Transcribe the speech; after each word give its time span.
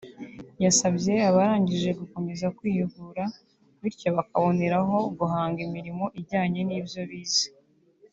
yasabye 0.63 1.13
abarangije 1.29 1.89
gukomeza 1.99 2.45
kwihugura 2.57 3.23
bityo 3.81 4.09
bakaboneraho 4.17 4.97
guhanga 5.17 5.59
imirimo 5.67 6.05
ijyanye 6.19 6.61
n’ibyo 6.65 7.01
bize 7.11 7.47